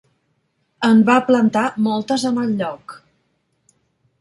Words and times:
En 0.87 1.03
va 1.09 1.17
plantar 1.27 1.65
moltes 1.89 2.25
en 2.31 2.41
el 2.45 2.57
lloc. 2.63 2.97